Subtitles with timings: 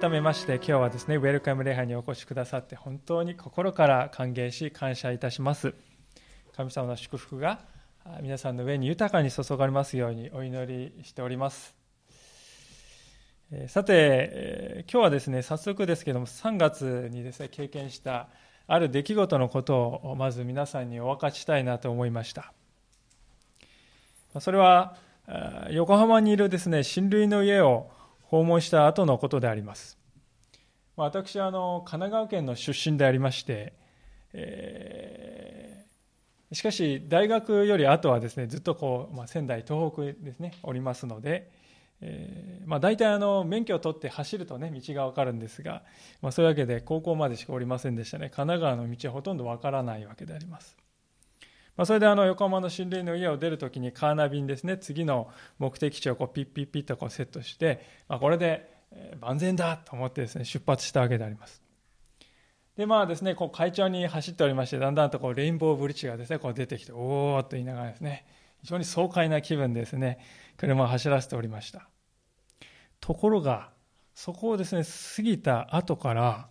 [0.00, 5.74] 改めまして今日はですねウェルカム礼拝にお越しくださって本当に心から歓迎し感謝いたします。
[6.56, 7.60] 神様の祝福が
[8.22, 11.74] 皆さんの上に豊かに注がれますようにお祈りしております。
[13.68, 18.28] さて今日はですね早速ですけども3月にですね経験した
[18.66, 22.54] ある出来事のことをまず皆さんにお分かちしたいなと思いました。
[24.40, 24.96] それは
[25.70, 27.90] 横浜にいるですね親類の家を
[28.32, 29.98] 訪問した後のことであります。
[30.96, 33.74] 私はあの神奈川県の出身でありまして、
[34.32, 41.50] えー、しかし大学より後はですねずっとこう、まあ、仙台東北ですねおりますので、
[42.00, 45.82] えーまあ、大体あの免許を取って走るとね道が分かるんですが、
[46.22, 50.78] まあ、そういうわけで高校までしかおりませんでしたね神奈川の道はほとんど分からないわけであります。
[51.76, 58.70] まあ、それであの横浜の森林の家を出るときにカーナビにですね次の目的地をこうピッピッピッとこうセットして、まあ、これで
[59.20, 61.62] 万全だと思ってですね出発したわけであります。
[62.76, 68.26] でまあですねこう会長に走っておりましてだんだんとこうレインボーブリッジがですねこう出てきておおっと言いながらですね
[68.62, 70.18] 非常に爽快な気分でですね
[70.56, 71.88] 車を走らせておりました
[73.00, 73.70] ところが
[74.14, 74.84] そこをですね
[75.16, 76.48] 過ぎた後から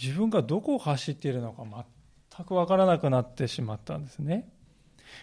[0.00, 1.64] 自分がどこを走っているのか
[2.36, 4.48] 全く分からなくなってしまったんですね。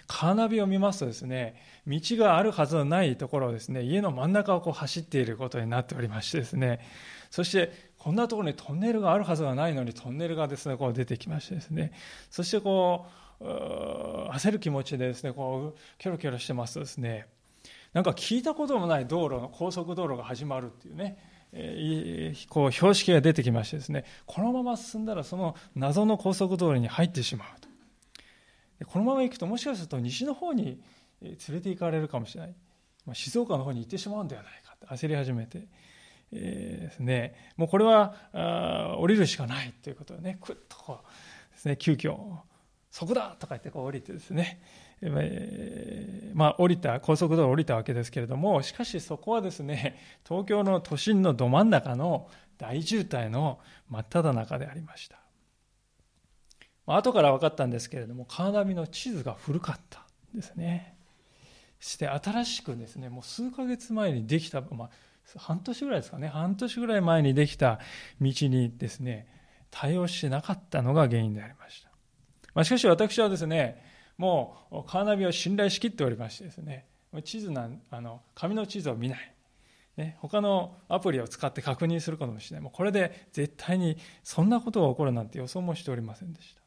[0.05, 1.55] カーナビを見ますとですね、
[1.87, 6.79] 道があるはずのないところをですね、家の真ん中をこう走っていることになっておりましてですね、
[7.29, 11.93] そしてこんなところにトンネルがあるはずがないのにトンネルがですね、こう出てきましてですね、
[12.29, 13.05] そしてこ
[13.39, 17.27] う、焦る気持ちでですね、こう、キョロキョロしてますとですね、
[17.93, 21.17] なんか聞いたこともない道路の高速道路が始まるっていうね、
[22.49, 27.67] こう標識が出てきましてですねこのまま進んだらその謎の高速道路に入ってしまうと。
[28.85, 30.79] このまま行くともしかすると西の方に
[31.21, 32.55] 連れて行かれるかもしれない、
[33.13, 34.85] 静岡の方に行ってしまうんではないかと。
[34.87, 35.67] 焦り始めて、
[36.31, 40.37] えー、ですね、もうこれはあ降りるしかないということでね。
[40.39, 42.17] くっとこうですね急遽
[42.91, 44.61] そこだとか言ってこう降りてですね。
[46.33, 53.59] まあ、降りた高速道路を降りたわけですけれどもしかしそこはですね 東京の都心のど真ん中の大渋滞の
[53.89, 55.19] 真っ只中でありました、
[56.87, 60.95] まあ、後から分かったんですけれどもカーナビの地図が古かったんですね。
[61.79, 64.89] して新しくですねもう数ヶ月前にできた、まあ、
[65.37, 66.27] 半年ぐらいですかね。
[66.27, 67.79] 半年ぐらい前にできた
[68.19, 69.27] 道にですね
[69.69, 71.91] 対応してなかったのが原因でありました、
[72.55, 73.86] まあ、しかし私はですね
[74.17, 76.85] もうカーナビを信頼しきっておりましてですね
[77.23, 79.33] 地図なんあの紙の地図を見ない、
[79.95, 82.61] ね、他のアプリを使って確認することもしない。
[82.61, 86.61] もうこれで絶対にそんなことが起こるなんて予想もしておりませんでした。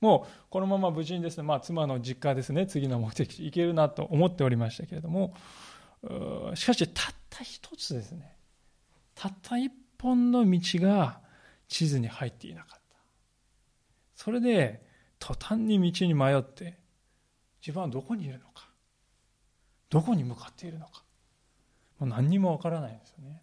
[0.00, 5.34] もうこのまま無事にですね、まあ、妻の実家ですね次の目的地行けるなと思っておりましたけれども
[6.54, 8.36] しかしたった一つですね
[9.14, 11.20] たった一本の道が
[11.66, 12.78] 地図に入っていなかった。
[14.14, 14.87] それで
[15.18, 16.78] 途端に道に迷って
[17.60, 18.68] 自分はどこにいるのか
[19.90, 21.02] どこに向かっているのか
[21.98, 23.42] もう何にもわからないんですよね。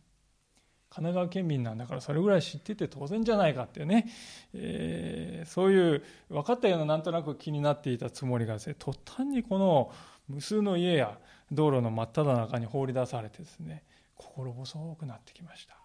[0.89, 4.07] 神奈川県民なんだからそれぐらい知ってて当然じゃないかってね、
[4.53, 9.91] えー、そういう分かったようななんとなく気になっていたつもりがですね途端にこの
[10.29, 11.17] 無数の家や
[11.51, 13.83] 道路の真っ只中に放り出されてですね
[14.15, 15.75] 心細くなってきました。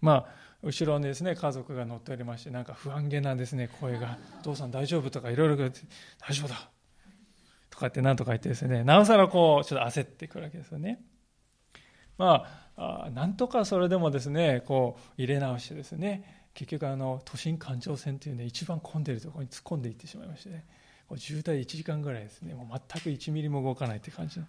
[0.00, 5.80] まあ後ろにですね家族が乗っておりましてなんか不安げなですね声が「お父さん大丈夫?」とかいろいろ言って
[6.18, 6.70] 「大丈夫だ」
[7.70, 11.02] とかって何とか言ってですねなおさらこうちょっと焦ってくるわけですよね。
[12.16, 12.46] ま
[12.76, 20.66] あなんとかそれでもですねこう入れ直してですね結局あの都心環状線というね一番混んでるところに突っ込んでいってしまいましてね
[21.08, 24.46] こう渋滞1時間ぐらいですねもう全く1ミリも動かないという感じの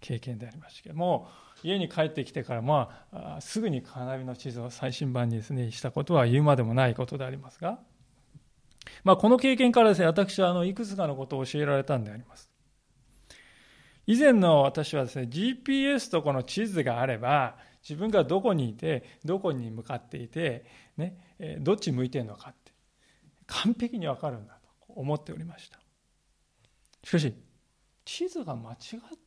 [0.00, 1.28] 経験でありましたけども
[1.62, 7.78] 家に帰ってきてから、まあ、すぐにカーナビの地図を最新版にですねしたことは言うまでもないことでありますが、
[9.04, 12.50] まあ、この経験からですね私はあのいくつかのことを教えられたんであります。
[14.06, 20.64] 以前の私はですね GPS とこの地図があれば自分がどこにいてどこに向かっていて、
[20.96, 21.18] ね、
[21.60, 22.72] どっち向いてるのかって
[23.46, 25.78] 完璧に分かるんだと思っておりました。
[27.04, 27.34] しかし
[28.04, 28.78] 地図が間違っ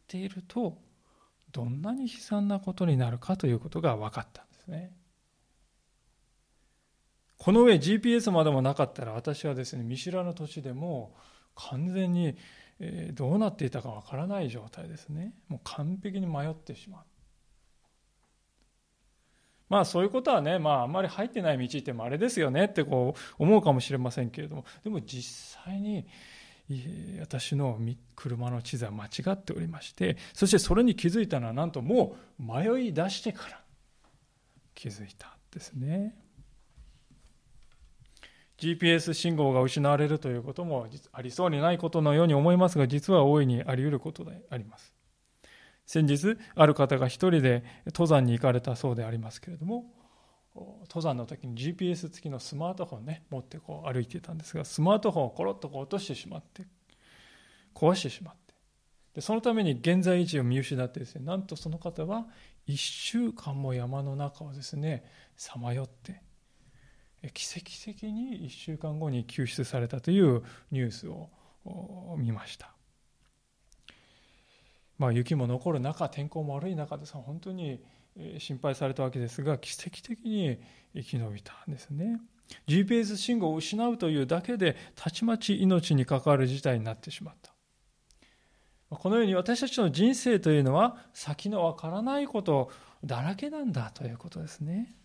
[0.08, 0.82] ていると
[1.52, 4.92] どんなに悲惨なことになるかということが分かったんですね。
[7.38, 11.16] この上 GPS までもなかったら私はですね見知らぬ土地でも
[11.56, 12.38] 完全に
[13.14, 15.34] どうなっていたかわからない状態ですね。
[15.48, 17.06] もう完璧に迷ってしまう。
[19.70, 24.66] まあそういうことはねまああんまり入ってない道ってもあれですよねってこう思うかもしれませんけれども。
[24.84, 26.06] でも実際に
[27.20, 27.80] 私の
[28.16, 33.62] 車の地図は間違っておりましてそしてそれに気づいたのはなんともう迷い出してから
[34.76, 36.16] 気づいたですね。
[38.58, 44.94] GPS 信号が失われるということもありそうにないことのように思いますが、実は大いにあり得ることであります。
[45.88, 49.86] 先日、ある方が一人で登山に行かれたそうでありますけれども、
[50.54, 56.66] 登山の時に GPS 付きのスマートフォンね、持ってこう歩いてたんですが、スマートフォンをコロッとこう落としてしまって、
[57.74, 58.54] 壊してしまって、
[59.16, 62.28] でそのために現在位置を見失ってですね、なんとその方は
[62.68, 65.06] 1週間も山の中をですね、
[65.36, 66.22] さまよって、
[67.34, 71.30] 奇跡的に1週間後に救出されたというニュースを
[72.18, 72.74] 見ました。
[74.98, 77.84] まあ、雪も残る中、天候も悪い中でさ、本当に
[78.40, 80.58] 心配されたわけですが、奇跡的に
[80.94, 82.20] 生き延びたんですね。
[82.68, 87.52] GPS 信号を失うというだけで、たちまち命に関わる事態になってしまった。
[88.90, 92.70] このように私たちの人生というのは、先のわからないこと
[93.06, 94.96] だらけなんだということですね。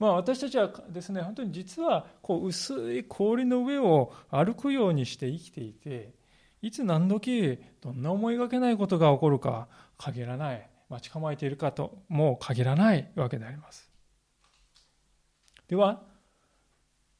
[0.00, 6.12] まあ、私たちはですね、本当に実はこう薄い氷の上を歩くようにして生きていて、
[6.60, 13.90] いつ何時どんな思いがけないことが起こるか限らない、待ち構えているかとも限らないわけであります。
[15.66, 16.02] では、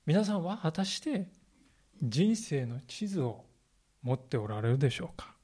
[0.05, 1.31] 皆さんは果たして
[2.03, 3.47] 人生の地図を
[4.03, 5.35] 持っておられるでしょうか？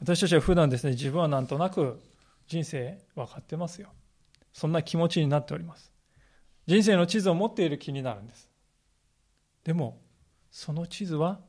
[0.00, 2.00] 私たちは普段ですね、自分はなんとなく
[2.46, 3.88] 人生分かってますよ。
[4.52, 5.90] そんな気持ちになっております。
[6.66, 8.48] 人生の地図を持っている気になるんです。
[9.64, 10.00] でも、
[10.52, 11.40] その地図は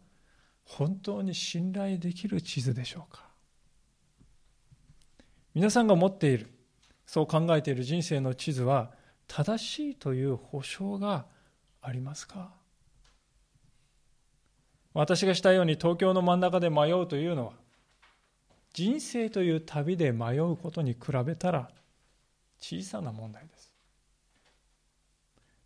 [0.63, 3.32] 本当に信頼できる地図でしょうか？
[5.53, 6.47] 皆さんが持っている、
[7.05, 8.91] そう考えている人生の地図は
[9.27, 11.25] 正しいという保証が
[11.81, 12.51] ありますか？
[14.93, 17.53] 私がしたように東京の真ん中で迷うというのは
[18.73, 21.69] 人生という旅で迷うことに比べたら
[22.59, 23.73] 小さな問題です。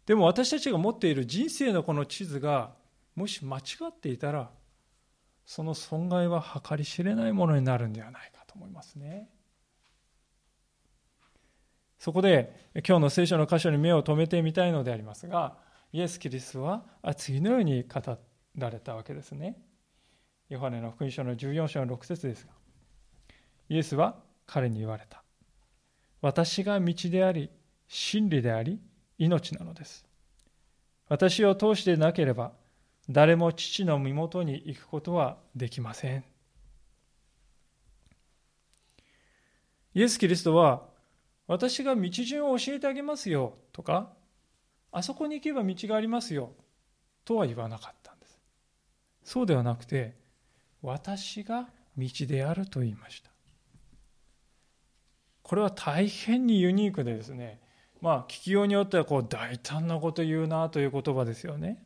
[0.06, 2.72] でも私たちが持っている人生のこの地図が
[3.16, 4.50] もし間違っていたら
[5.46, 9.30] その損害は計り知れないものになるんではないかと思いますね。
[11.98, 15.58] そこで今日の聖書の箇所に目を留めてみたいのでありますが
[15.92, 16.84] イエス・キリストは
[17.16, 18.18] 次のように語
[18.56, 19.58] られたわけですね。
[20.50, 22.52] ヨハネの福音書の14章の6節ですが
[23.70, 24.16] イエスは
[24.46, 25.24] 彼に言われた。
[26.22, 27.50] 私が道であり、
[27.88, 28.80] 真理であり、
[29.18, 30.06] 命なのです。
[31.10, 32.54] 私を通してなければ、
[33.10, 36.24] 誰も父の身元に行くことはできません。
[39.94, 40.86] イエス・キリストは、
[41.48, 44.14] 私が道順を教えてあげますよとか、
[44.92, 46.52] あそこに行けば道がありますよ
[47.26, 48.40] とは言わなかったんです。
[49.24, 50.16] そうではなくて、
[50.82, 53.32] 私が道であると言いました。
[55.42, 57.62] これは大変にユニークでですね、
[58.02, 61.84] まあ、聞きようによってはこう大胆なこと言うなという言葉ですよね。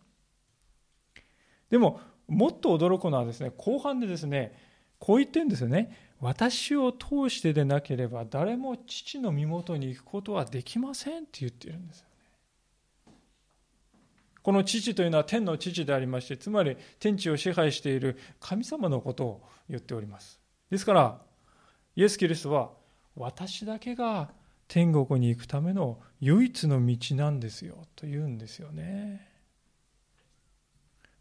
[1.70, 4.58] でも、もっと驚くのはですね、後半でですね、
[5.00, 6.11] こう言ってるんですよね。
[6.22, 12.12] 私を通してでなければ誰も父の身元に行くことはできませんって言ってるんですよね。
[14.44, 20.40] この父というのは天の父でありまして、つまり天地を支配している神様のことを言っております。
[20.70, 21.22] ですから、
[21.96, 22.70] イエス・キリストは
[23.16, 24.30] 私だけが
[24.68, 29.28] 天国に行くための唯一の道なんですよと言うんですよね。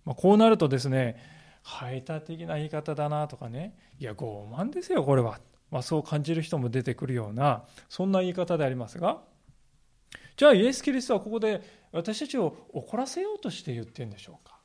[0.04, 3.76] まあ、こうなるとですね排他的な言い方だなとかね。
[3.99, 5.40] いや傲慢ですよこれは、
[5.71, 9.23] まあ、そう感じる人も出てくるようなそんな言い方でありますが。
[10.37, 11.62] じゃあイエス・キリストはここで
[11.93, 14.59] 私たちを怒らせようとして言ってるんでしょうか。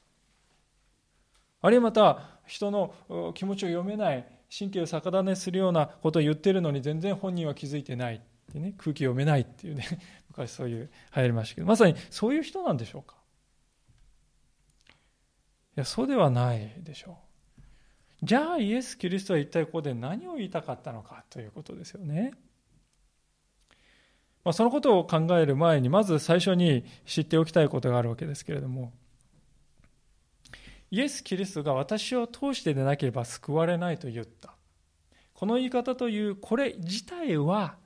[1.62, 2.94] あるいはまた人の
[3.34, 4.26] 気持ちを読めない
[4.58, 8.20] 神経を逆立ねするようなことを言ってるのに全然本人は気づいてないっ
[8.54, 9.86] てね空気読めないっていうね
[10.30, 13.16] 昔そういう流行りましたけどまさにそういう人なんでしょうか。
[15.76, 17.16] やそうではないでしょう
[18.24, 22.32] じゃあイエス・キリストは一体ここで何を言いたかったのかということですよね。
[24.44, 28.94] まあ、そのことを考える前にまず最初に知っておきたいことがあるわけですけれども
[30.92, 34.56] イエス・キリストが私を通してでなければ救われないと言った。
[35.34, 37.78] この言い方というこれ自体は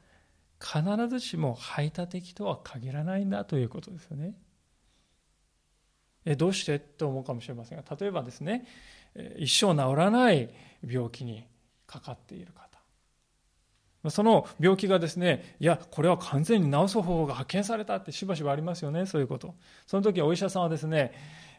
[0.62, 4.36] 必ずしも排他的とは限らないんだということですよね。
[6.25, 6.79] えどうして？
[6.79, 8.65] と思うかもしれませんが例えばですね
[9.38, 10.49] 一生治らない
[10.88, 11.45] 病気に
[11.88, 19.55] かかっている方その病気がですねいやこれは完全に治す方法が発見されたってしばしばありますよねそういうこと
[19.88, 21.11] その時お医者さんはですね、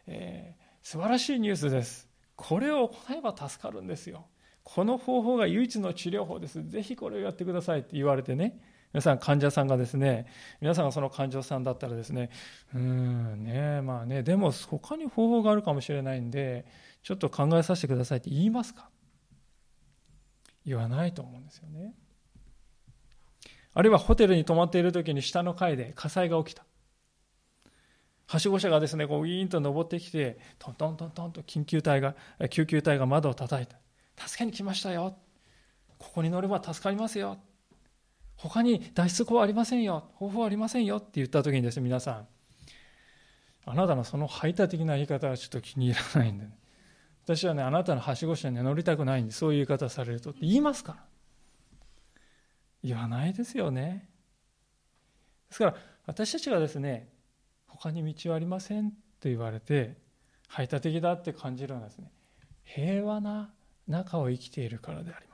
[0.06, 2.08] えー素晴らしいニュースです。
[2.36, 4.24] これを行えば助かるんですよ。
[4.64, 6.66] この方法が唯一の治療法です。
[6.66, 8.58] ぜひこれをやってくださいって言われてね、
[8.92, 10.26] 皆さん患者さんがですね、
[10.60, 12.30] 皆さんがその患者さんだったらですね、
[12.74, 16.66] うんね、まあね、でも他に方法があるかもしれないんで、
[17.02, 18.88] ちょっと考えさせてくださいって言いますか？
[20.66, 21.94] 言わないと思うんですよね。
[23.72, 26.64] あるいはホテルに泊まっている時に下の階で火災が起きた。
[28.26, 32.14] はしご車がですね、こうウィーンと登ってきて、トントントントンと緊急隊が、
[32.50, 33.76] 救急隊が窓を叩いた。
[34.16, 35.16] 助けに来ましたよ。
[35.98, 37.38] ここに乗れば助かりますよ。
[38.42, 40.10] 他に脱出法ありませんよ。
[40.14, 42.26] 方法ありませんよって言った時にですね、皆さん、
[43.66, 46.58] あなたのその排他的な言い方はちょっと気に入らないんで、ね、
[47.24, 50.96] 私はね、あなたのはしご車に乗りたくないんで、そういう言い方されるとって言いますか
[52.82, 54.08] 言わないですよね。
[55.48, 55.74] ですから、
[56.06, 57.10] 私たちがですね、
[57.80, 58.96] 他に道はありませんと
[59.28, 59.96] 言われて
[60.48, 62.10] 排他的だって感じるのはですね
[62.62, 63.50] 平和な
[63.88, 65.29] 中を生きているからであります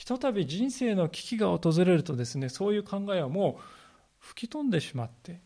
[0.00, 3.62] ひとたび人生の危機が訪れるとですねそういう考えはもう
[4.18, 5.42] 吹き飛んでしまって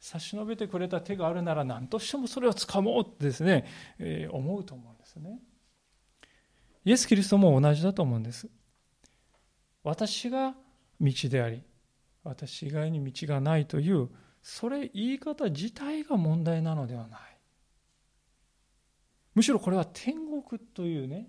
[0.00, 3.66] 差し伸べてくれた手があるなら何としてもそれをつかもうってですね、
[4.00, 5.38] えー、思うと思うんですね。
[6.84, 8.48] イエス・キリストも同じだと思うんです。
[9.84, 10.56] 私が
[11.00, 11.62] 道であり
[12.24, 14.08] 私以外に道がないという
[14.42, 17.20] それ言い方自体が問題なのではない。
[19.36, 21.28] むしろこれは天国というね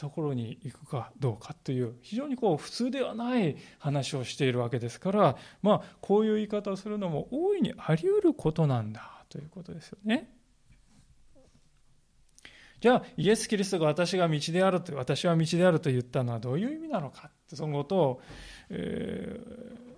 [0.00, 10.32] ところに行くかどうかという非常にこう普通ではない話をしているわけですからまあこういう言い方をするのも大いにあり得ることなんだということですよね。
[12.80, 18.22] じゃあイエス・キリストが私が道であると私は道であると言ったのはどういう意味なのかってそのことを、
[18.70, 19.90] えー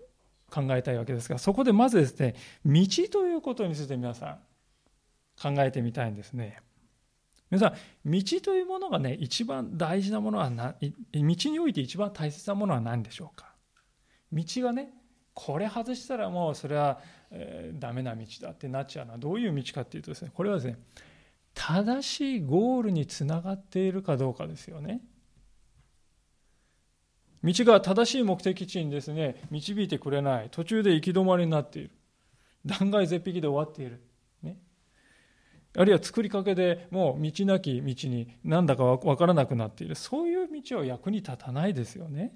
[0.53, 2.35] 考えたいわけですが、そこでまずですね、
[2.67, 4.39] 道ということについて皆さ
[5.51, 6.61] ん考えてみたいんですね。
[7.53, 7.75] 皆さ
[8.07, 13.53] ん、道というものがね、一番大事なものはな、道において一番大切なものは何でしょうか？
[14.33, 14.95] 道がね、
[15.35, 16.99] これ外したらもうそれは、
[17.31, 20.79] えー、ダメな道だってなっちゃうのはどういう道かっていうとですね、これはですね、
[21.53, 25.03] 正しいゴールにつながっているかどうかですよね。
[27.45, 30.49] 道が正しい目的地にですね、導いてくれない。
[30.51, 31.91] 途中で行き止まりになっている。
[32.65, 34.01] 断崖絶壁で終わっている。
[35.77, 39.95] あるいは作りかけでもう道なき道になんだかわからなくなっている。
[39.95, 42.35] そういう道は役に立たないですよね。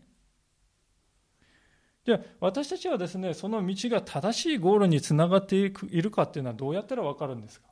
[2.05, 7.67] じゃあ私たちはですね、その道が正しいゴールにつながっているかっていうのはどうやったらわかるんですか？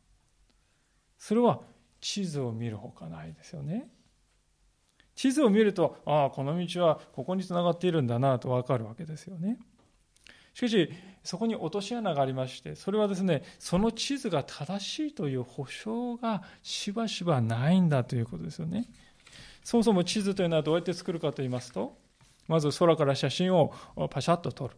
[1.17, 1.61] それは
[2.01, 3.89] 地図を見るほかないですよね。
[5.15, 9.59] 地図を見ると、ああ、この道はここにつながっているんだなとわかるわけですよね。
[10.55, 10.91] しかし、
[11.25, 18.89] そこに落とし穴がありまして、それはですね、その地図が正しいという保証がしばしばないんだということですよね。
[19.65, 21.99] そもそも地図というのはどうやって作るかと言いますと、
[22.47, 23.75] まず空から写真を
[24.11, 24.77] パシャッと撮る。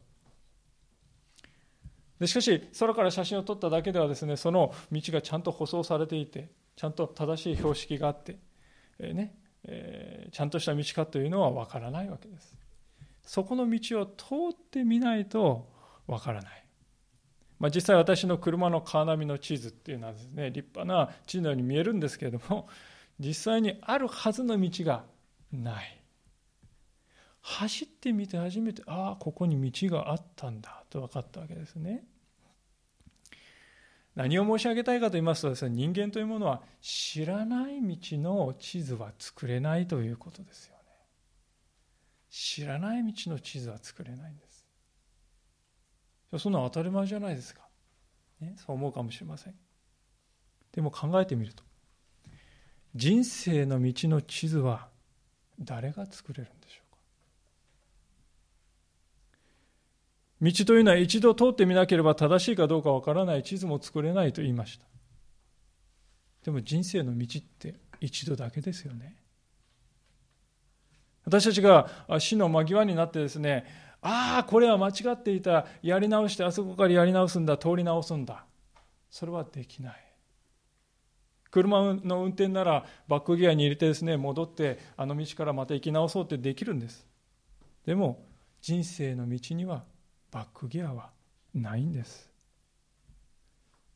[2.19, 8.39] でしかし、空から写真を撮っただけではですね、その道がちゃんと舗装されていて、ちゃんと正しい標識があって、
[8.99, 12.57] えー、ね、えー、ちゃんとした道かというのはわからないわけです。
[13.27, 15.69] そこの道を通ってみないと
[16.07, 16.65] わからない。
[17.59, 22.69] まあ、実際私の車のカーナビの地図っていうのはですね、立派な地図のように見えるんですけれども、
[23.19, 25.05] 実際にあるはずの道が
[25.53, 26.03] ない。
[27.41, 32.05] 走ってみて初めて、ああ、ここに道があったんだと分かったわけですね。
[34.15, 40.76] 何を申し上げたいかと言いますとですね、人間というものは知らない道の地図は作れないということですよ。
[42.31, 44.67] 知らない道の地図は作れないんです。
[46.39, 47.67] そんな当たり前じゃないですか。
[48.41, 49.55] ね、そう思うかもしれません。
[50.73, 51.63] でも考えてみると、
[52.95, 54.89] 人生の道の地図は
[55.61, 56.99] 誰が作れるんでしょうか
[60.43, 64.85] 道というのは一度通ってみなければ正しいかどうかわからない地図も作れないと言いました。
[66.45, 69.17] でも人生の道って一度だけですよね。
[71.27, 73.67] 私たちが死の間際になってですね、
[74.01, 75.67] ああ、これは間違っていた。
[75.83, 77.59] やり直してあそこからやり直すんだ。
[77.59, 78.45] 通り直すんだ。
[79.11, 79.95] それはできない。
[81.51, 87.07] 車の運転ならバックギアに入れてですね、戻ってあの道からまた行き直そうってできるんです。
[87.87, 88.27] でも
[88.61, 89.85] 人生の道には
[90.31, 91.11] バックギアは
[91.55, 92.31] ないんです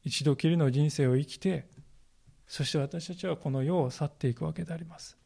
[0.05, 1.69] 一度きりの人生を生きて
[2.47, 5.19] そして私たちはこの世を去っていくわけであります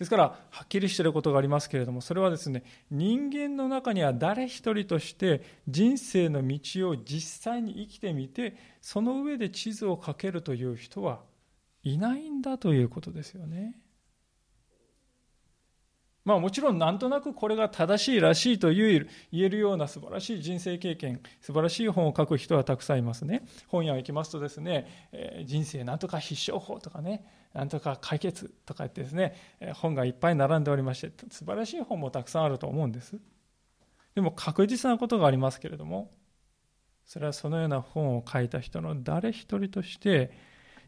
[0.00, 11.20] ですからはっきりしていることがありますけれどもそれはですね人間の中には誰一人として人生の道を実際に生きてみてその上で地図をかけるという人は
[11.82, 13.76] いないんだということですよね。
[16.24, 23.46] まあもちろんなんとなくこれが正しいらしいという言えるような素晴らしい人生経験、素晴らしい本を書く人はたくさんいますね。
[23.68, 29.34] 本屋行きますとですね、えー、人生なんとか必勝法とかね、なんとか解決とか言ってですね、
[29.74, 33.18] 本がいっぱい並んでおりまして、素晴らしい本もたくさんあると思うんです。
[34.14, 36.10] でも確実なことがありますけれども、
[37.04, 40.30] それはそのような本を書いた人の誰一人として、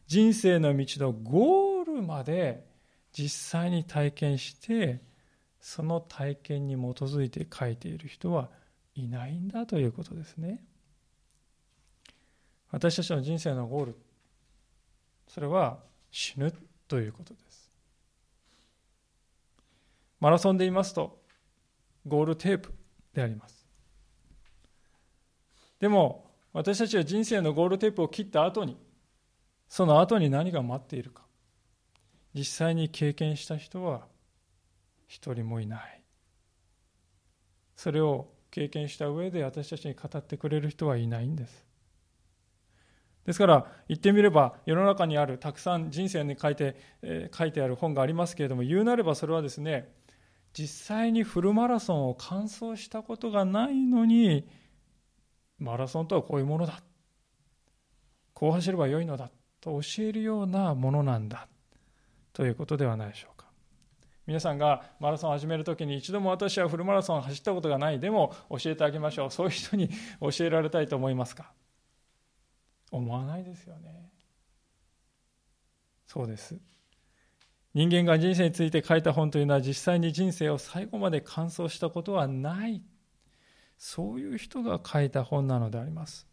[0.07, 2.65] 人生の道のゴールまで
[3.11, 5.01] 実際に体験して、
[5.59, 8.49] その体験に基づいて書いている人は
[8.95, 10.63] いないんだということですね。
[12.71, 13.95] 私たちの人生のゴール、
[15.27, 15.79] それは
[16.13, 16.53] 死ぬ
[16.87, 17.69] ということです。
[20.21, 21.19] マラソンで言いますと、
[22.07, 22.71] ゴールテープ
[23.13, 23.67] であります。
[25.81, 28.77] でも、私たちは人生のゴールテープを切った後に、
[29.67, 31.23] その後に何が待っているか、
[32.33, 34.07] 実際に経験した人は
[35.07, 36.01] 一人もいない
[37.75, 41.65] それを経験した上で私たちに語ってくれる人はいないんです
[43.25, 49.89] ですから言ってみれば世の中にあるたくさん人生に書いて、えー、書いてある本がありますけれども言うなればそれはですね
[50.57, 54.47] 実際にフルマラソンを完走したことがないのに
[55.57, 56.83] マラソンとはこういうものだ。
[58.33, 59.31] こう走ればよいのだ。
[59.61, 61.47] と教えるようなものなんだ。
[62.33, 63.47] ということではないでしょうか。
[64.27, 67.99] 皆さんがマラソンを始めるときに一度も私はフルマラソンを走ったことがない。
[67.99, 69.31] でも教えてあげましょう。
[69.31, 69.89] そういう人に
[70.19, 71.51] 教えられたいと思いますか？
[72.93, 74.09] 思わないですよね。
[76.05, 76.59] そうです。
[77.73, 82.83] 人間が人生について書いた本というのは実際に人生を最後まで完走したことはない。
[83.77, 86.27] そういう人が書いた本なのであります。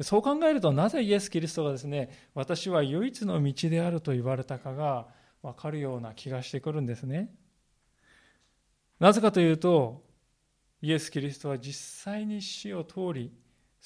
[0.00, 5.08] そう考えるとなぜイエス・キリストがですね私は唯一の道であると言われたかが
[5.42, 7.32] 分かるような気がしてくるんですね。
[8.98, 10.04] なぜかというと、
[10.82, 13.32] イエス・キリストは実際に死を通り、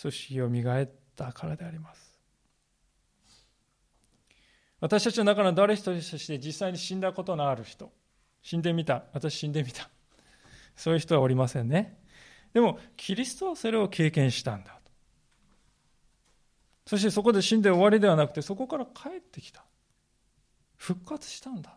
[0.02, 2.18] そしてよみがえったからであります。
[4.80, 7.92] 私たちの中の誰一人として実際に死んだことのある人、
[8.42, 9.88] 死んでみた、私死んでみた、
[10.74, 12.00] そういう人はおりませんね。
[12.52, 14.90] でも、キリストはそれを経験したんだと。
[16.84, 19.64] そしてそこで死んで終わりではなくて、そこから帰ってきた。
[20.78, 21.76] 復活したんだと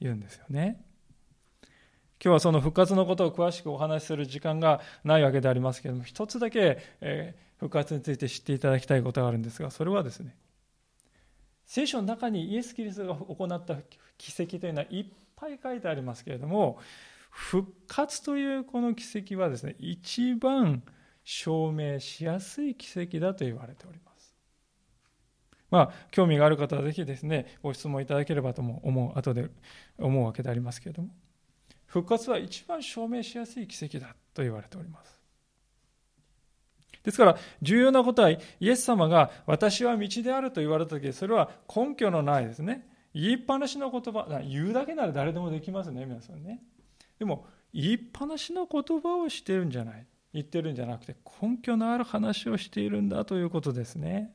[0.00, 0.84] 言うんですよね。
[2.22, 10.36] 今日はその復活のことを詳しくお話しする時間がないわけでありますけれども、一つだけ、え復活について知っていただきたいことがあるんですが、それはですね、
[11.64, 13.76] 聖書の中にイエス・キリストが行った
[14.18, 16.78] 奇跡というのはいっぱい書いてありますけれども、
[17.30, 20.82] 復活というこの奇跡はですね、一番
[21.24, 24.34] 証明しやすい奇跡だと言われております。
[25.70, 29.50] まあ、興味がある方はぜひですね、ご質問いただければとも思う、後で
[29.98, 31.10] 思うわけでありますけれども、
[31.86, 35.15] 復活は一番証明しやすい奇跡だと言われております。
[37.06, 46.64] ですから、重要なことは、イエス様が私は道であると言われたとき、それは根拠のないですね、言いっぱなしの言葉、言うだけなら誰でもできますね、皆さんね。
[47.20, 50.06] でも、言いっぱなしの言葉をしてるんじゃない。
[50.32, 54.34] 言ってるんじゃなくて、根拠のある話をしているんだということですね。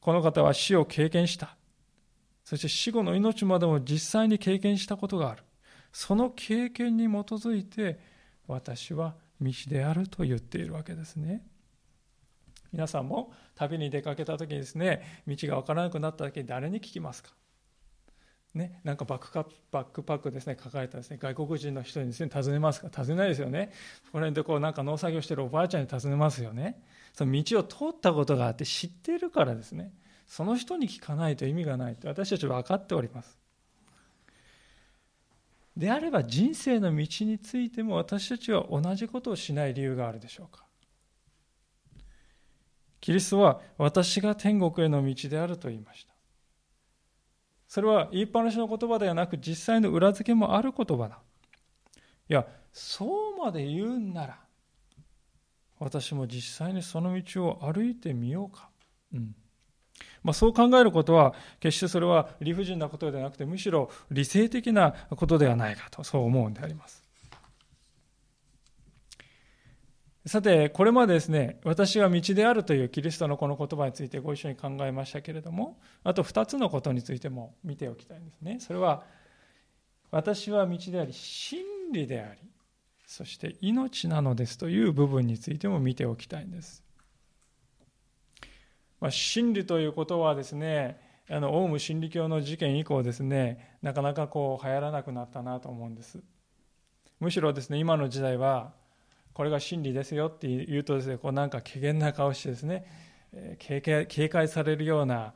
[0.00, 1.56] この方は死を経験した。
[2.44, 5.42] そして死後の命までも実際に経験したことがある。
[5.92, 7.98] その経験に基づいて
[8.46, 11.46] 私は道であると言っているわけですね。
[12.72, 17.30] 皆さんも旅に出かけた時にですね、道が分からなくなった時に誰に聞きますか？
[18.54, 22.88] ね、なんかバックカバックパックですね、抱えたですね、外国人の人にですね、尋ねますか？
[22.88, 23.72] 尋ねないですよね。
[24.10, 26.82] この辺でこうなんか農作業してるおばあちゃんに尋ねますよね。
[27.12, 29.92] その道を通ったことがあって知ってるからですね。
[30.26, 33.37] その人に聞かないと意味がないと私たちは分かっております。
[35.78, 40.64] であれば人生の道についても私たちは同じことをしない理由があるでしょうか？
[43.00, 46.12] キリストは私が天国への道であると言いました。
[47.68, 51.20] それは言いっぱなしの言葉ではなく実際の裏付けもある言葉だ。
[52.28, 54.40] いや、そうまで言うんなら、
[55.78, 58.68] 私も実際にその道を歩いてみようか。
[59.14, 59.32] うん。
[60.22, 67.08] まあ、そう考えることは、決してそれは理不尽なことではなくて、むしろ理性的なことではないかと、そう思うんであります。
[70.28, 78.58] さて、これまでですね、私は道であるというキリストのこの言葉についてご一緒に考えましたけれども、あと2つのことについても見ておきたいんですね。
[78.60, 79.04] それは、
[80.10, 82.40] 私は道であり、真理であり、
[83.06, 86.84] そして命なのですという部分についても見ておきたいんです。
[89.00, 96.20] まあ、真理ということはですねあのオウム真理教の事件以降ですねなかなかこう流行らなくなったなと思うんです
[97.20, 98.72] むしろですね今の時代は
[99.34, 102.86] これが真理ですよって言うとですねこうなんか怪げな顔してですね
[103.58, 105.34] 警戒警戒されるような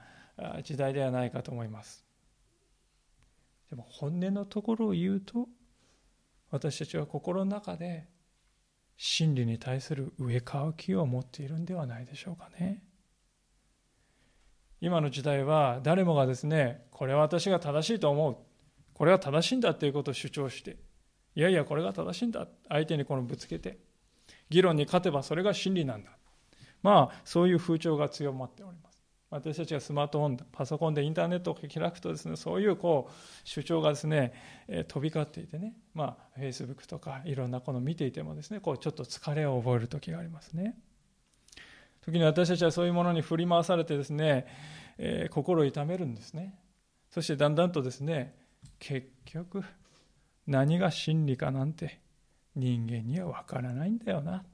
[0.65, 2.05] 時代ではないかと思います
[3.71, 5.47] でも本音のところを言うと
[6.51, 8.09] 私たちは心の中で
[8.97, 12.83] 真理に対する上かきを持っているんではないでしょうかね。
[14.83, 18.37] 今の時代は誰もがですねこれは私が正しいと思う。
[18.95, 20.77] これは正しいんだということを主張して
[21.37, 22.49] いやいやこれが正しいんだ。
[22.69, 23.79] 相手にこのぶつけて
[24.51, 26.11] 議論に勝てばそれが真理なんだ。
[26.83, 29.01] まあそういう風潮が強まっております。
[29.31, 33.13] 私たちがスマートフォンパソコンでインターネットを開くとですねそういうこう
[33.45, 34.35] 主張がですね、
[34.89, 35.75] 飛び交っていてね。
[35.95, 40.75] まあフェイスブックとかいろんなこの見ていてもですねこうちょっと疲れを覚える時がありますね。
[42.05, 44.47] 時に私たちはそういうものに振り回されてですね、
[44.99, 46.55] えー、心を痛めるんですね
[47.11, 48.35] そしてだんだんとですね
[48.79, 49.65] 結局
[50.47, 52.01] 何が真理かなんて
[52.55, 54.45] 人間には分からないんだよな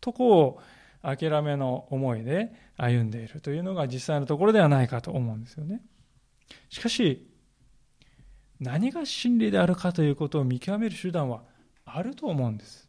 [0.00, 0.62] とこう
[1.02, 5.82] 諦めの思いで歩んでいるというのが実際のところではないかと思うんですよね。
[6.70, 7.28] しかし、
[8.60, 11.42] 何が真理であるかということを見極める手段は
[11.84, 12.88] あると思うんです。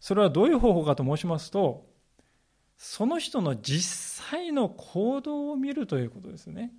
[0.00, 1.87] それはどういう方法かと申しますと、
[2.78, 6.72] その人の実際の行動を見るということですね。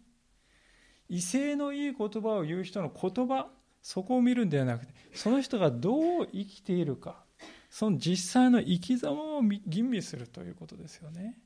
[1.10, 3.48] 威勢のいい言葉を言う人の言葉、
[3.82, 7.24] そこを見るんではなくて、その人がどう生きているか、
[7.70, 11.38] その実際の生き様を吟味するということですよね。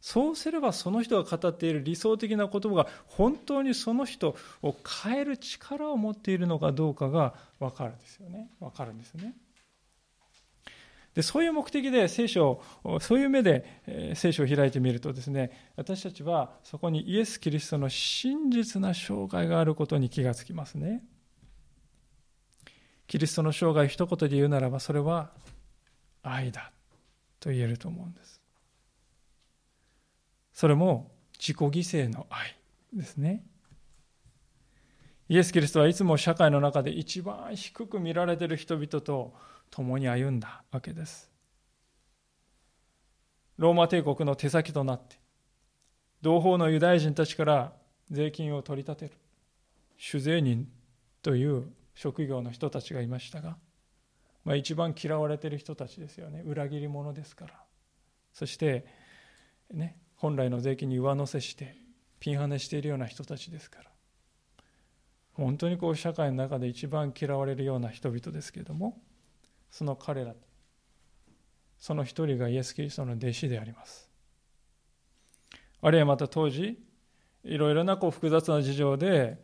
[0.00, 8.50] そうすればその人が語っている理想的な言葉が本当にその人を変える力を持っているのかどうかが分かるんですよね。
[8.60, 9.34] 分かるんですね。
[11.14, 21.04] でそういう目的で聖書をそういう目で聖書を開いてみるとですね私たちはそこにイエス・キリストの真実な生涯があることに気がつきますね。
[23.06, 25.30] キリストの生涯一言で言うならばそれは
[26.22, 26.72] 愛だ
[27.38, 28.40] と言えると思うんです
[30.52, 32.56] それも自己犠牲の愛
[32.92, 33.44] ですね
[35.28, 39.34] イエス・キリストはいつも社会の中で一番低く見られている人々と
[39.70, 41.30] 共に歩んだわけです。
[43.56, 45.16] ローマ帝国の手先となって
[46.22, 47.72] 同胞のユダヤ人たちから
[48.10, 49.12] 税金を取り立てる
[49.96, 50.66] 主税人
[51.22, 53.56] という職業の人たちがいましたが、
[54.44, 56.42] まあ、一番嫌われてる人たちですよね。
[56.44, 57.54] 裏切り者ですから。
[58.32, 58.84] そして
[59.72, 61.76] ね本来の税金に上乗せして
[62.18, 63.90] ピンハネしているような人たちですから。
[65.34, 69.00] 本当にこう社会の中で一番嫌われるような人々ですけれども
[69.74, 70.34] その彼ら
[71.78, 74.08] その一人がイエス・キリストの弟子であります。
[75.82, 76.78] あるいはまた当時
[77.42, 79.36] いろいろなこう複雑な事情で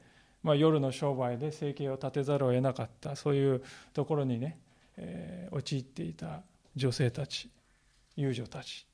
[0.43, 3.63] まあ、夜の商売で生計を立てざるを得なかったそういう
[3.93, 4.59] ところにね、
[4.97, 6.43] えー、陥っていた
[6.75, 7.51] 女性たち
[8.17, 8.87] 遊女たち。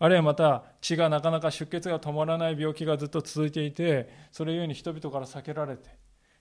[0.00, 5.88] あるいはまた血がなかなか出血が止まらない病気がずっと続いていてそれゆえに人々から避けられて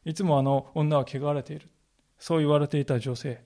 [0.05, 1.69] いつもあの女は汚れている。
[2.25, 3.43] そう言われていた女性。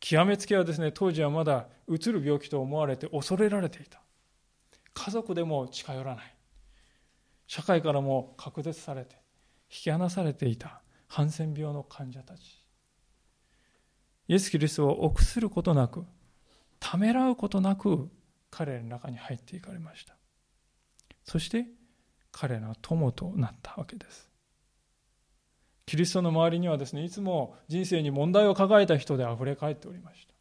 [0.00, 4.00] 極めつけはですね当時はまだうつる病気と思われて恐れられていた。
[4.94, 6.34] 家族でも近寄らない。
[7.46, 9.16] 社会からも隔絶されて
[9.64, 10.80] 引き離されていた。
[11.06, 12.66] ハンセン病の患者たち。
[14.26, 16.06] イエス・キリストを臆することなく
[16.80, 18.08] ためらうことなく
[18.50, 20.16] 彼らの中に入っていかれました。
[21.24, 21.66] そして
[22.30, 24.31] 彼らの友となったわけです。
[25.92, 30.32] キリストの周りにはですねいつも人生に問題を抱えた人であふれ返っておりました。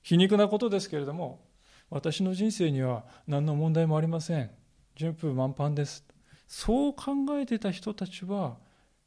[0.00, 1.44] 皮肉なことですけれども
[1.90, 4.50] 私の人生には何の問題もありません。
[4.94, 6.06] 順風満帆です。
[6.48, 8.56] そう考えてた人たちは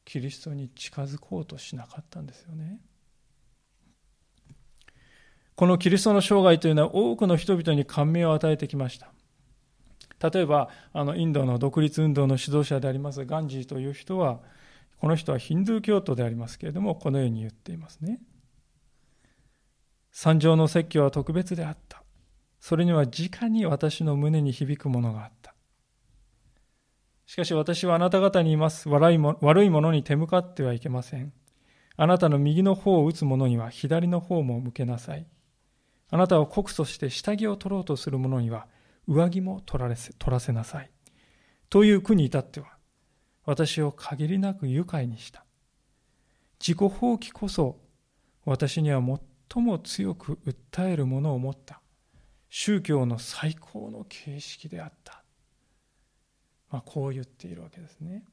[0.06, 2.80] キリストに近づこうとしなかったんですよね。
[5.56, 9.12] このキリストの生涯というのは多くの人々に感銘を与えてきました。
[10.32, 14.42] 例えばあのインドの独立運動の指導者でありますガンジーという人は
[15.00, 18.20] この人はヒンドゥー教徒でありますけれどもこのように言っていますね
[20.12, 22.04] 三条の説教は特別であった
[22.60, 25.56] それには直に私の胸に響くものがあった
[27.30, 28.90] しかし私はあなた方にいます。
[28.90, 31.32] 悪いも悪いものに手向かってはいけません。
[31.96, 35.28] あなたの右の方を打つ者には左の方も向けなさい。
[36.10, 38.66] あなたを告訴して下着を取ろうとする者には
[39.08, 40.90] 上着も取られせ取らせなさい。
[41.70, 42.79] という句に至っては、
[43.50, 45.44] 私を限りなく愉快にした。
[46.60, 47.80] 自己放棄こそ
[48.46, 51.82] 私には最も強く訴えるものを持った。
[52.52, 55.24] 宗教の最高の形式であった。
[56.70, 58.24] まあ、こう言っているわけですね。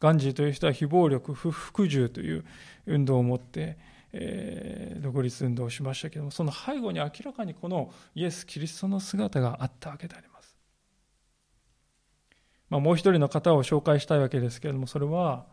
[0.00, 2.44] ガンジーという人は非暴力、不服従という
[2.84, 3.78] 運動を持って、
[4.12, 10.35] えー、独立運動をしましたけども、その背後に明らかにこのイエス・キリストの姿があったわけであります。
[12.70, 15.46] まあ、もう一人の方を紹介したいわけですけれども、それは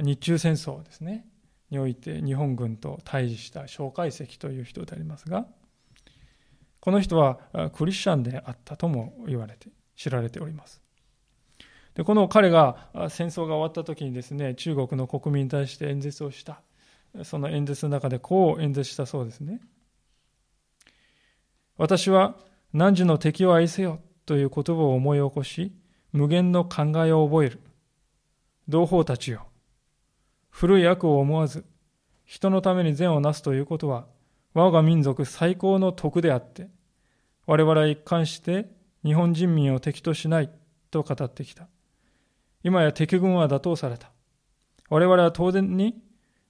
[0.00, 1.26] 日中戦争ですね。
[1.70, 5.46] において日本軍と対峙した蒋介石という人でありますが、
[6.80, 7.40] この人は
[7.74, 10.80] クリスチャンであったとも言われて、知られております。
[11.94, 16.62] でこの彼が戦争が終わった時にですね、中国の国民に対して演説をした。
[17.24, 19.60] その演説の中でこう演説したそうですね。
[21.78, 22.36] 私は
[22.72, 25.72] 汝の敵を愛せよという言葉を思い起こし、
[26.16, 27.60] 無限の考えを覚える。
[28.68, 29.46] 同胞たちよ。
[30.48, 31.66] 古い悪を思わず、
[32.24, 34.06] 人のために善をなすということは、
[34.54, 36.68] 我が民族最高の徳であって、
[37.44, 38.66] 我々は一貫して
[39.04, 40.50] 日本人民を敵としない
[40.90, 41.68] と語ってきた。
[42.64, 44.10] 今や敵軍は打倒された。
[44.88, 46.02] 我々は当然に、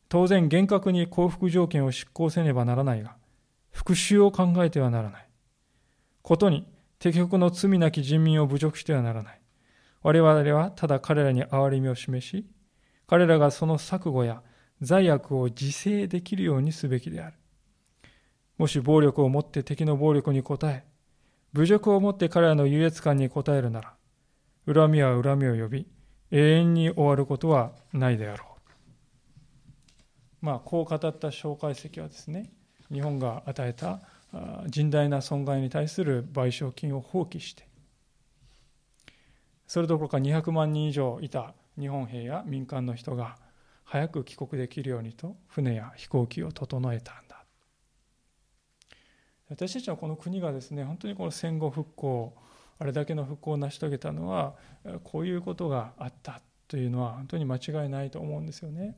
[0.08, 3.16] 当然厳格に降伏条件を執行せねばならないが、
[3.72, 5.28] 復讐を考えてはならない。
[6.22, 6.68] ことに
[7.00, 9.40] 敵国の罪なき人民を侮辱してはならない。
[10.06, 12.46] 我々はただ彼らに憐れみを示し、
[13.08, 14.40] 彼らがその錯誤や
[14.80, 17.36] 罪悪を自制できるようにすべきである。
[18.56, 20.84] もし暴力をもって敵の暴力に応え、
[21.54, 23.94] 侮辱をもって彼らの優越感に応えるなら、
[24.72, 25.88] 恨みは恨みを呼び、
[26.30, 28.46] 永遠に終わることはないであろう。
[30.40, 32.52] まあ、こう語った蒋介石はですね、
[32.92, 34.02] 日本が与えた
[34.70, 37.65] 甚大な損害に対する賠償金を放棄して、
[39.66, 43.36] それどころか200万人以上いた日本兵や民間の人が
[43.84, 47.44] 早く帰国できるようにと船や飛行機を整えたんだ。
[49.48, 52.34] 私たちはこの国がですね本当にこの戦後復興
[52.78, 54.54] あれだけの復興を成し遂げたのは
[55.04, 58.96] こういうことがあったというのは本当に間違いないと思うんですよね。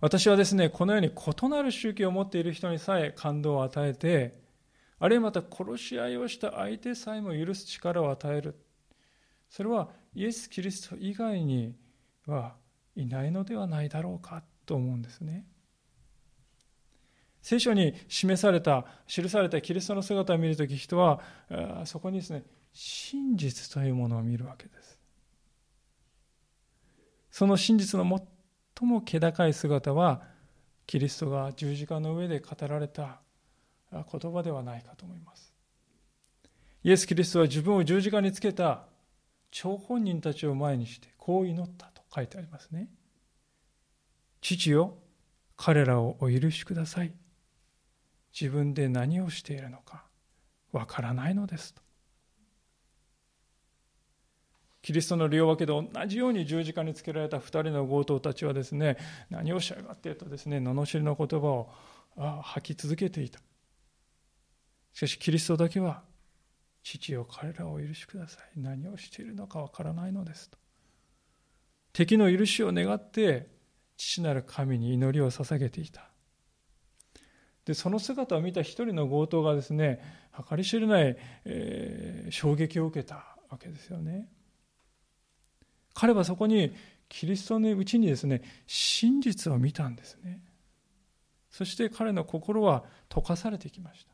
[0.00, 4.39] 私はですねこのように異なる宗教を持っている人にさえ感動を与えて
[5.00, 8.54] あるいはまた殺し合いをした相手さえも許す力を与える
[9.50, 11.74] それはイエス・キリスト以外に
[12.26, 12.54] は
[12.94, 15.44] いないのではないだろうかと思うんですね。
[17.42, 21.20] 聖書に示された、記されたキリストの姿を見るとき、人は
[21.84, 24.98] そこにですね、真実というものを見るわけです。
[27.30, 28.22] その真実の
[28.78, 30.22] 最も気高い姿は、
[30.86, 33.20] キリストが十字架の上で語られた
[33.92, 35.52] 言葉ではないかと思います。
[36.82, 38.86] イエス・キリストは自分を十字架につけた
[39.50, 42.88] 張本人たちを前にしてこう祈ったと書いてありますね。
[44.40, 44.96] 父よ、
[45.56, 47.12] 彼らをお許しください。
[48.38, 50.04] 自分で何をしているのか
[50.72, 51.82] わからないのですと。
[54.82, 58.96] キリストの両脇で同じように十字架につけられた2人の強盗たちはですね
[59.28, 61.70] 何をしやがってとですね罵りの言葉を
[62.42, 63.40] 吐き続けていた
[64.92, 66.02] しかしキリストだけは
[66.82, 68.60] 父よ彼らをお許しください。
[68.60, 70.58] 何をしているのかわからないのですと。
[71.92, 73.48] 敵の許しを願って
[73.96, 76.08] 父なる神に祈りを捧げていた。
[77.64, 80.00] でその姿を見た一人の強盗がですね
[80.48, 84.28] 計り知れない、えー、衝撃を受けたわけですよね。
[85.94, 86.74] 彼はそこに
[87.08, 90.42] キリストのうちにですね真実を見たんですね。
[91.50, 94.09] そして彼の心は溶かされてきました。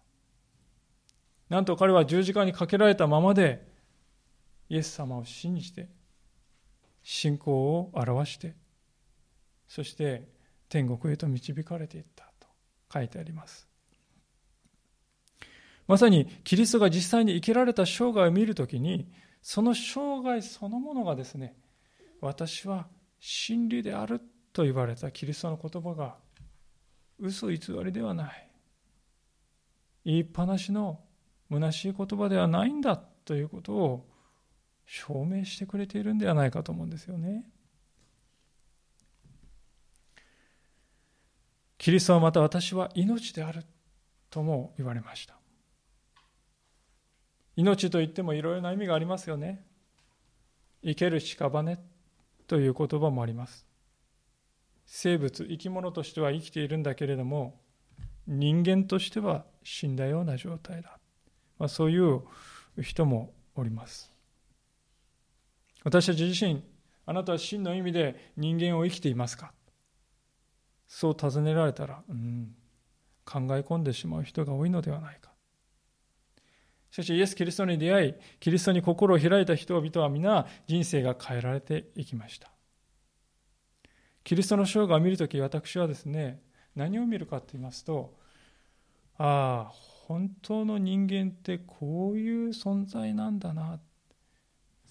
[1.48, 3.66] なんと彼は十字架にかけられたままで
[4.68, 5.88] イエス様を信じて
[7.02, 8.54] 信仰を表して
[9.68, 10.28] そして
[10.68, 12.48] 天国へと導かれていったと
[12.92, 13.68] 書いてあります。
[15.86, 19.08] まさにキリストが実際に生きられた生涯を見るときに
[19.40, 21.54] その生涯そのものがですね
[22.20, 22.88] 私は
[23.20, 24.20] 真理である
[24.52, 26.16] と言われたキリストの言葉が
[27.20, 28.50] 嘘偽りではない。
[30.04, 31.00] 言いっぱなしの
[31.50, 34.06] 虚しい言葉ではないんだということを
[34.86, 37.44] 証明してくれているんではないかと思うんですよね。
[41.78, 43.64] キリストはまた私は命である
[44.30, 45.36] とも言われました。
[47.54, 49.64] 命といってもいろいろな意味がありますよね。
[50.82, 51.78] 生ける屍
[52.46, 53.66] という言葉もあります。
[54.84, 57.60] 生物、生き物としては生きているんだけれども、
[58.26, 60.98] 人間としては死んだような状態だ。
[61.58, 62.22] まあ、そういう
[62.82, 64.12] 人もおります。
[65.84, 66.62] 私たち自身、
[67.06, 69.52] あなたは真の意味で人間を生きていますか？
[70.88, 72.54] そう尋ねられたら、うん、
[73.24, 75.30] 考え込んでしまう人が多いのではないか。
[76.90, 82.50] しかしイエス・キリストに出会い、キリストに心を開いた人々は皆人生が変えられていきました。
[84.24, 86.40] キリストの生涯を見るとき私はですね、
[86.74, 88.18] 何を見るかと言いますと、
[89.18, 89.72] ああ、
[90.06, 93.80] 本当の人間ってこういう存在なんだな。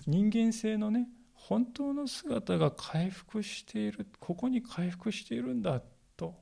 [0.05, 5.81] 人間性のね、本当の姿が回復している、ここに回復しているんだ
[6.17, 6.35] と、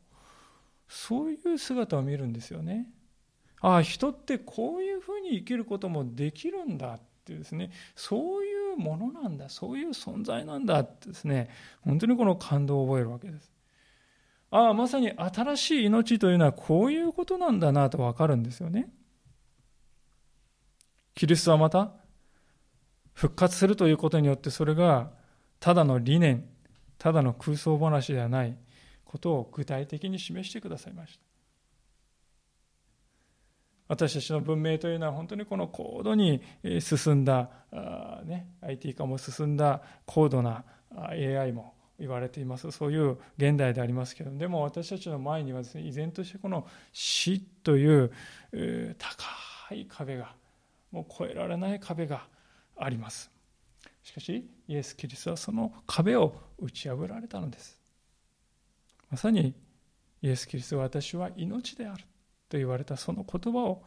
[0.88, 2.90] そういう姿を見るんですよね。
[3.62, 13.53] ああ、人ってこういうふうに生きることもできるんだってですね、そういうものなんだ、そういう存在なんだってですね、本当にこの感動を覚えるわけです。
[14.56, 18.88] ああ、まさに新しい命というのはこういうことなんだなとわかるんですよね。
[21.16, 21.92] キリストはまた
[23.14, 25.10] 復活するということによってそれが
[25.60, 26.48] ただの理念、
[27.00, 28.56] ただの空想話ではない
[29.04, 31.20] ことを具体的に示してくださいました。
[33.88, 36.44] 私たちの文明というのは本当にこの高度に
[36.80, 37.50] 進んだ、
[38.24, 40.64] ね、IT 化も進んだ高度な
[40.96, 42.72] AI も言われています。
[42.72, 44.32] そういう現代でありますけど。
[44.36, 48.12] でも私たちの前にはですね依然としてこの死という
[48.98, 50.36] 高い壁が
[50.92, 52.28] もう越えられない壁が
[52.76, 53.32] あります。
[54.04, 57.80] しかしイエス・キリストはその壁を打ち破られたのです。
[59.10, 59.54] まさに
[60.22, 62.04] イエス・キリストは私は命である
[62.50, 63.84] と言われたその言葉を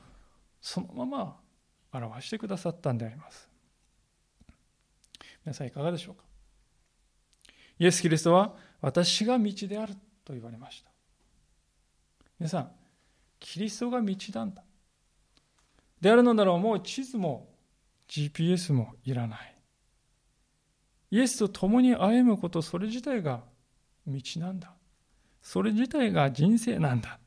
[0.61, 1.41] そのまま
[1.93, 3.49] 表してくださったんであります。
[5.45, 6.26] 皆さんいかがでしょうか？
[7.79, 10.91] イエス・キリストは私が道であると言われました。
[12.39, 12.71] 皆さん、
[13.39, 14.63] キリストが道なんだ。
[16.01, 17.49] であるのならもう地図も
[18.09, 19.55] GPS もいらない。
[21.11, 23.43] イエスと共に歩むこと、それ自体が
[24.07, 24.73] 道なんだ。
[25.41, 27.19] それ自体が人生なんだ。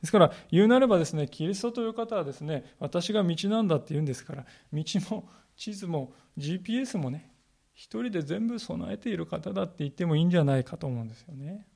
[0.00, 7.32] ですから、言うなればですね、キリストという方はですね、私が道なんだって言うんですから、道も地図も GPS もね、
[7.76, 11.66] 一人で全部備えている方だって言ってもいいんじゃないかと思うんですよね。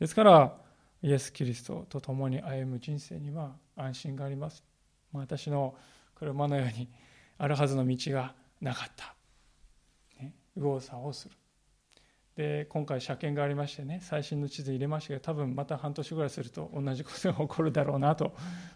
[0.00, 0.56] ですから、
[1.02, 4.64] イエス・キリストと共に歩む人生には安心があります。
[5.12, 5.76] 私の
[6.16, 6.88] 車のように
[7.38, 9.14] あるはずの道がなかった。
[10.20, 11.36] ね、右往左往する。
[12.34, 18.34] で、今回車検がありましてね、最新の地図入れましたけど、多分また半年ぐらいすると同じことが起こるだろうなと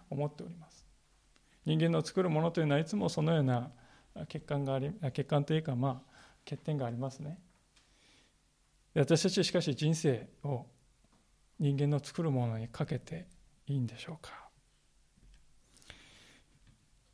[0.09, 0.87] 思っております。
[1.65, 3.73] 人間の作るものというのはいつもそのような
[4.21, 7.39] 欠陥があり欠陥というかまあ欠点がありますね。
[8.95, 10.67] 私たちしかし人生を
[11.59, 13.27] 人間の作るものにかけて
[13.67, 14.49] いいんでしょうか。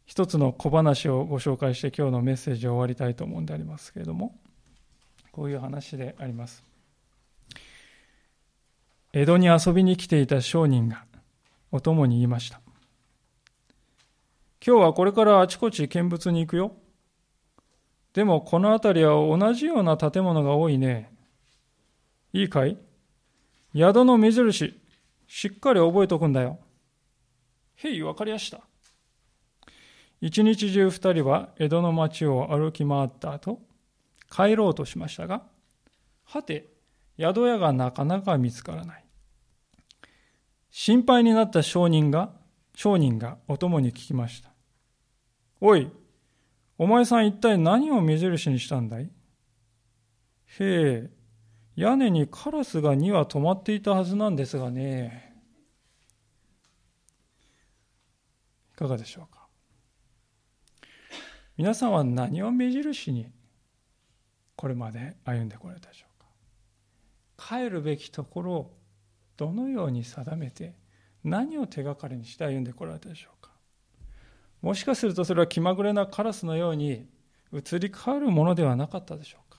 [0.07, 4.39] 一つの小話をご紹介して今日のメッセージを終わりたいと思うんでありますけれども
[5.33, 6.63] こういう話であります。
[9.13, 11.05] 江戸に遊びに来ていた商人が
[11.71, 12.61] お供に言いました。
[14.65, 16.77] 今日はこれからあちこち見物に行くよ。
[18.15, 21.13] でもこの辺りは同じような建物が多いね。
[22.33, 22.79] いいかい？
[23.77, 24.81] 宿の目印、
[25.27, 26.59] しっかり覚えとくんだよ。
[27.75, 28.61] へい、わかりやした。
[30.21, 33.61] 一日中二人は江戸の町を歩き回った後、
[34.31, 35.43] 帰ろうとしましたが、
[36.25, 36.73] はて、
[37.19, 39.05] 宿屋がなかなか見つからない。
[40.71, 42.31] 心配になった商人が、
[42.77, 44.51] 商人がお供に聞きました。
[45.61, 45.91] おい、
[46.77, 49.05] お前さん一体何を目印にしたんだい？
[49.05, 49.11] へ
[50.61, 51.11] え、
[51.77, 55.33] 屋根にカラスが2羽止まっていたはずなんですがね。
[58.73, 59.47] いかがでしょうか？
[61.57, 63.29] 皆さんは何を目印に
[64.57, 66.21] これまで歩んでこられたでしょう
[67.39, 67.57] か？
[67.57, 68.77] 帰るべきところを
[69.37, 70.75] どのように定めて
[71.23, 73.53] 何を手がかりにして歩んでこられたでしょうか？
[74.65, 77.07] もしかするとそれは気まぐれなカラスのように
[77.53, 79.59] 移り変わるものではなかったでしょうか？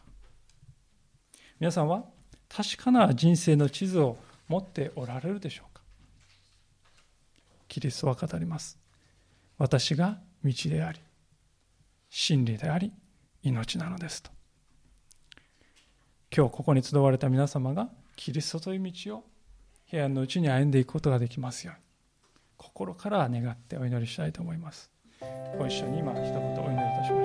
[1.60, 2.06] 皆さんは
[2.50, 5.84] 確かな人生の地図を持っておられるでしょうか？
[7.68, 8.80] キリストは語ります。
[9.60, 11.00] 私が道であり
[12.10, 12.92] 真理であり
[13.44, 14.32] 命なのですと。
[16.36, 19.24] 今日ここに集われた皆様がキリストという道を
[19.86, 21.82] 平安のうちに歩んでいくことができますように
[22.58, 24.95] 心から願ってお祈りしたいと思います。
[25.58, 27.25] ご一緒に今一言お祈りいたしまし